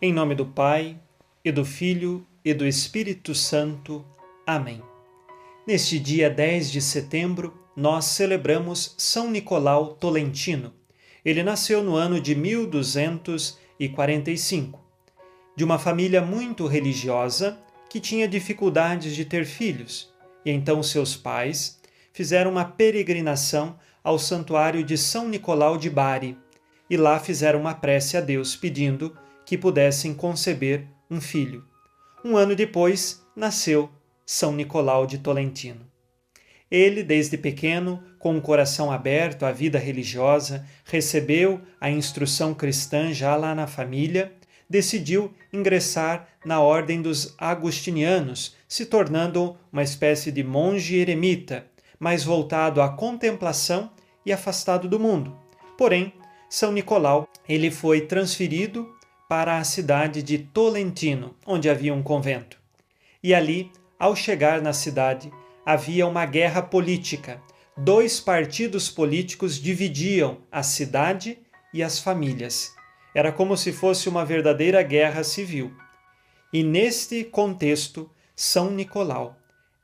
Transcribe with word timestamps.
Em 0.00 0.12
nome 0.12 0.34
do 0.34 0.44
Pai, 0.44 0.98
e 1.42 1.50
do 1.50 1.64
Filho, 1.64 2.26
e 2.44 2.52
do 2.52 2.66
Espírito 2.66 3.34
Santo. 3.34 4.04
Amém. 4.46 4.82
Neste 5.66 5.98
dia 5.98 6.28
10 6.28 6.70
de 6.70 6.82
setembro, 6.82 7.58
nós 7.74 8.04
celebramos 8.04 8.94
São 8.98 9.30
Nicolau 9.30 9.94
Tolentino. 9.94 10.74
Ele 11.24 11.42
nasceu 11.42 11.82
no 11.82 11.96
ano 11.96 12.20
de 12.20 12.34
1245, 12.34 14.78
de 15.56 15.64
uma 15.64 15.78
família 15.78 16.20
muito 16.20 16.66
religiosa 16.66 17.56
que 17.88 17.98
tinha 17.98 18.28
dificuldades 18.28 19.16
de 19.16 19.24
ter 19.24 19.46
filhos, 19.46 20.12
e 20.44 20.50
então 20.50 20.82
seus 20.82 21.16
pais 21.16 21.80
fizeram 22.12 22.50
uma 22.50 22.66
peregrinação 22.66 23.78
ao 24.04 24.18
santuário 24.18 24.84
de 24.84 24.98
São 24.98 25.26
Nicolau 25.26 25.78
de 25.78 25.88
Bari 25.88 26.36
e 26.90 26.98
lá 26.98 27.18
fizeram 27.18 27.60
uma 27.60 27.74
prece 27.74 28.18
a 28.18 28.20
Deus 28.20 28.54
pedindo 28.54 29.16
que 29.46 29.56
pudessem 29.56 30.12
conceber 30.12 30.84
um 31.08 31.20
filho. 31.20 31.64
Um 32.24 32.36
ano 32.36 32.56
depois, 32.56 33.24
nasceu 33.34 33.88
São 34.26 34.52
Nicolau 34.52 35.06
de 35.06 35.18
Tolentino. 35.18 35.86
Ele, 36.68 37.04
desde 37.04 37.38
pequeno, 37.38 38.02
com 38.18 38.36
o 38.36 38.42
coração 38.42 38.90
aberto 38.90 39.46
à 39.46 39.52
vida 39.52 39.78
religiosa, 39.78 40.66
recebeu 40.84 41.60
a 41.80 41.88
instrução 41.88 42.52
cristã 42.52 43.12
já 43.12 43.36
lá 43.36 43.54
na 43.54 43.68
família, 43.68 44.32
decidiu 44.68 45.32
ingressar 45.52 46.26
na 46.44 46.60
ordem 46.60 47.00
dos 47.00 47.36
agustinianos, 47.38 48.56
se 48.66 48.84
tornando 48.84 49.56
uma 49.72 49.84
espécie 49.84 50.32
de 50.32 50.42
monge 50.42 50.96
eremita, 50.96 51.66
mais 52.00 52.24
voltado 52.24 52.82
à 52.82 52.88
contemplação 52.88 53.92
e 54.24 54.32
afastado 54.32 54.88
do 54.88 54.98
mundo. 54.98 55.38
Porém, 55.78 56.12
São 56.50 56.72
Nicolau, 56.72 57.28
ele 57.48 57.70
foi 57.70 58.00
transferido 58.00 58.95
para 59.28 59.58
a 59.58 59.64
cidade 59.64 60.22
de 60.22 60.38
Tolentino, 60.38 61.36
onde 61.46 61.68
havia 61.68 61.92
um 61.92 62.02
convento. 62.02 62.58
E 63.22 63.34
ali, 63.34 63.72
ao 63.98 64.14
chegar 64.14 64.62
na 64.62 64.72
cidade, 64.72 65.32
havia 65.64 66.06
uma 66.06 66.24
guerra 66.24 66.62
política. 66.62 67.42
Dois 67.76 68.20
partidos 68.20 68.88
políticos 68.88 69.60
dividiam 69.60 70.38
a 70.50 70.62
cidade 70.62 71.38
e 71.74 71.82
as 71.82 71.98
famílias. 71.98 72.72
Era 73.14 73.32
como 73.32 73.56
se 73.56 73.72
fosse 73.72 74.08
uma 74.08 74.24
verdadeira 74.24 74.82
guerra 74.82 75.24
civil. 75.24 75.74
E 76.52 76.62
neste 76.62 77.24
contexto, 77.24 78.10
São 78.34 78.70
Nicolau 78.70 79.36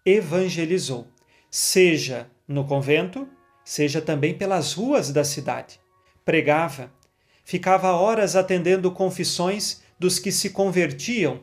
evangelizou, 0.05 1.07
seja 1.51 2.31
no 2.47 2.65
convento, 2.65 3.29
seja 3.65 4.01
também 4.01 4.35
pelas 4.35 4.75
ruas 4.75 5.13
da 5.13 5.25
cidade. 5.25 5.81
Pregava, 6.25 6.93
ficava 7.45 7.93
horas 7.93 8.37
atendendo 8.37 8.91
confissões 8.91 9.83
dos 9.99 10.19
que 10.19 10.33
se 10.33 10.51
convertiam 10.51 11.41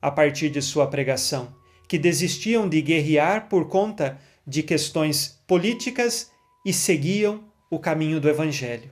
a 0.00 0.10
partir 0.10 0.50
de 0.50 0.60
sua 0.60 0.86
pregação, 0.86 1.54
que 1.88 1.98
desistiam 1.98 2.68
de 2.68 2.80
guerrear 2.82 3.48
por 3.48 3.68
conta 3.68 4.18
de 4.46 4.62
questões 4.62 5.40
políticas 5.46 6.30
e 6.64 6.72
seguiam 6.72 7.44
o 7.70 7.78
caminho 7.78 8.20
do 8.20 8.28
Evangelho. 8.28 8.90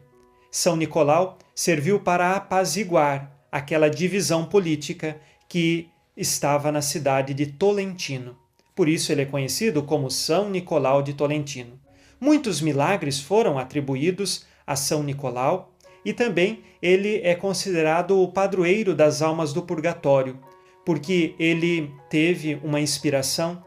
São 0.50 0.76
Nicolau 0.76 1.38
serviu 1.54 2.00
para 2.00 2.34
apaziguar 2.36 3.30
aquela 3.50 3.88
divisão 3.88 4.44
política 4.44 5.20
que 5.48 5.90
estava 6.16 6.70
na 6.70 6.82
cidade 6.82 7.34
de 7.34 7.46
Tolentino. 7.46 8.36
Por 8.74 8.88
isso 8.88 9.12
ele 9.12 9.22
é 9.22 9.26
conhecido 9.26 9.82
como 9.82 10.10
São 10.10 10.48
Nicolau 10.48 11.02
de 11.02 11.14
Tolentino. 11.14 11.78
Muitos 12.20 12.60
milagres 12.60 13.20
foram 13.20 13.58
atribuídos 13.58 14.46
a 14.66 14.76
São 14.76 15.02
Nicolau 15.02 15.72
e 16.04 16.12
também 16.12 16.62
ele 16.80 17.20
é 17.22 17.34
considerado 17.34 18.20
o 18.20 18.28
padroeiro 18.28 18.94
das 18.94 19.22
almas 19.22 19.52
do 19.52 19.62
purgatório, 19.62 20.38
porque 20.84 21.34
ele 21.38 21.92
teve 22.08 22.60
uma 22.64 22.80
inspiração 22.80 23.62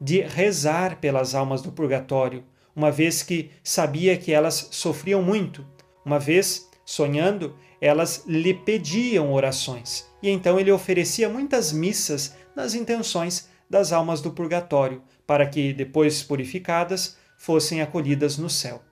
de 0.00 0.20
rezar 0.20 1.00
pelas 1.00 1.34
almas 1.34 1.62
do 1.62 1.72
purgatório, 1.72 2.44
uma 2.74 2.90
vez 2.90 3.22
que 3.22 3.50
sabia 3.62 4.16
que 4.16 4.32
elas 4.32 4.68
sofriam 4.72 5.22
muito. 5.22 5.66
Uma 6.04 6.18
vez, 6.18 6.68
sonhando, 6.84 7.56
elas 7.80 8.24
lhe 8.26 8.52
pediam 8.52 9.32
orações, 9.32 10.06
e 10.22 10.28
então 10.28 10.60
ele 10.60 10.70
oferecia 10.70 11.28
muitas 11.28 11.72
missas 11.72 12.36
nas 12.54 12.74
intenções 12.74 13.48
das 13.68 13.92
almas 13.92 14.20
do 14.20 14.30
purgatório, 14.30 15.02
para 15.26 15.46
que, 15.46 15.72
depois 15.72 16.22
purificadas, 16.22 17.16
fossem 17.36 17.82
acolhidas 17.82 18.38
no 18.38 18.48
céu. 18.48 18.82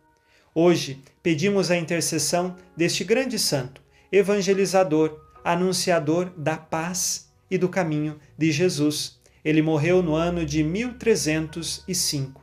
Hoje 0.56 1.02
pedimos 1.20 1.68
a 1.68 1.76
intercessão 1.76 2.54
deste 2.76 3.02
grande 3.02 3.40
santo, 3.40 3.82
evangelizador, 4.12 5.18
anunciador 5.42 6.30
da 6.36 6.56
paz 6.56 7.28
e 7.50 7.58
do 7.58 7.68
caminho 7.68 8.20
de 8.38 8.52
Jesus. 8.52 9.18
Ele 9.44 9.60
morreu 9.60 10.00
no 10.00 10.14
ano 10.14 10.46
de 10.46 10.62
1305. 10.62 12.40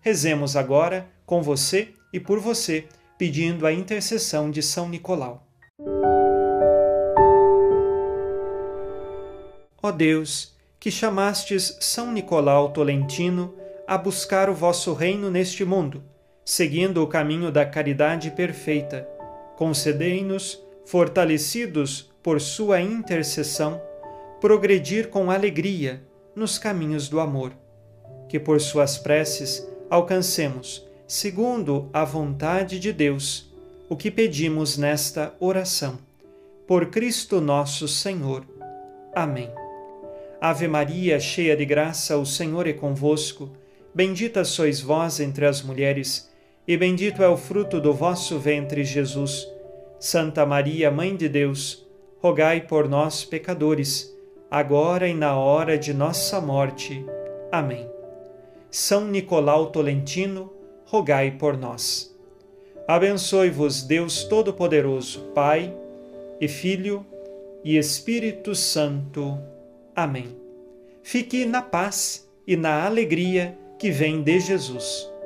Rezemos 0.00 0.54
agora 0.54 1.08
com 1.26 1.42
você 1.42 1.88
e 2.12 2.20
por 2.20 2.38
você, 2.38 2.86
pedindo 3.18 3.66
a 3.66 3.72
intercessão 3.72 4.52
de 4.52 4.62
São 4.62 4.88
Nicolau. 4.88 5.44
Ó 9.82 9.90
Deus, 9.90 10.54
que 10.78 10.92
chamastes 10.92 11.76
São 11.80 12.12
Nicolau 12.12 12.72
Tolentino 12.72 13.52
a 13.84 13.98
buscar 13.98 14.48
o 14.48 14.54
vosso 14.54 14.92
reino 14.92 15.28
neste 15.28 15.64
mundo, 15.64 16.04
seguindo 16.48 17.02
o 17.02 17.06
caminho 17.06 17.52
da 17.52 17.66
caridade 17.66 18.30
perfeita. 18.30 19.06
Concedei-nos, 19.54 20.58
fortalecidos 20.86 22.10
por 22.22 22.40
sua 22.40 22.80
intercessão, 22.80 23.78
progredir 24.40 25.10
com 25.10 25.30
alegria 25.30 26.02
nos 26.34 26.56
caminhos 26.56 27.06
do 27.06 27.20
amor. 27.20 27.52
Que 28.30 28.40
por 28.40 28.62
suas 28.62 28.96
preces 28.96 29.68
alcancemos, 29.90 30.88
segundo 31.06 31.90
a 31.92 32.02
vontade 32.02 32.80
de 32.80 32.94
Deus, 32.94 33.52
o 33.86 33.94
que 33.94 34.10
pedimos 34.10 34.78
nesta 34.78 35.34
oração. 35.38 35.98
Por 36.66 36.86
Cristo 36.86 37.42
nosso 37.42 37.86
Senhor. 37.86 38.42
Amém. 39.14 39.50
Ave 40.40 40.66
Maria, 40.66 41.20
cheia 41.20 41.54
de 41.54 41.66
graça, 41.66 42.16
o 42.16 42.24
Senhor 42.24 42.66
é 42.66 42.72
convosco. 42.72 43.50
Bendita 43.94 44.46
sois 44.46 44.80
vós 44.80 45.20
entre 45.20 45.44
as 45.44 45.60
mulheres 45.60 46.27
e 46.68 46.76
bendito 46.76 47.22
é 47.22 47.28
o 47.28 47.36
fruto 47.38 47.80
do 47.80 47.94
vosso 47.94 48.38
ventre, 48.38 48.84
Jesus. 48.84 49.48
Santa 49.98 50.44
Maria, 50.44 50.90
Mãe 50.90 51.16
de 51.16 51.26
Deus, 51.26 51.88
rogai 52.20 52.60
por 52.60 52.86
nós, 52.86 53.24
pecadores, 53.24 54.14
agora 54.50 55.08
e 55.08 55.14
na 55.14 55.34
hora 55.34 55.78
de 55.78 55.94
nossa 55.94 56.42
morte. 56.42 57.02
Amém. 57.50 57.88
São 58.70 59.06
Nicolau 59.06 59.70
Tolentino, 59.70 60.52
rogai 60.84 61.30
por 61.30 61.56
nós. 61.56 62.14
Abençoe-vos, 62.86 63.82
Deus 63.82 64.24
Todo-Poderoso, 64.24 65.20
Pai 65.34 65.74
e 66.38 66.46
Filho 66.46 67.04
e 67.64 67.78
Espírito 67.78 68.54
Santo. 68.54 69.38
Amém. 69.96 70.36
Fique 71.02 71.46
na 71.46 71.62
paz 71.62 72.28
e 72.46 72.56
na 72.56 72.84
alegria 72.84 73.56
que 73.78 73.90
vem 73.90 74.22
de 74.22 74.38
Jesus. 74.38 75.17